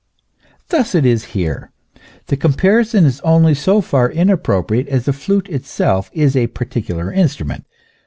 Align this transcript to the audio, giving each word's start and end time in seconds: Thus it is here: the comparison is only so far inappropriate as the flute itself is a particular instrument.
Thus 0.69 0.95
it 0.95 1.05
is 1.05 1.25
here: 1.37 1.69
the 2.25 2.35
comparison 2.35 3.05
is 3.05 3.21
only 3.21 3.53
so 3.53 3.81
far 3.81 4.09
inappropriate 4.09 4.87
as 4.87 5.05
the 5.05 5.13
flute 5.13 5.47
itself 5.47 6.09
is 6.11 6.35
a 6.35 6.47
particular 6.47 7.13
instrument. 7.13 7.65